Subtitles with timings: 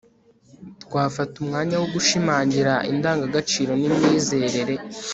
[0.83, 4.73] twafata umwanya wo gushimangira indangagaciro nimyizerere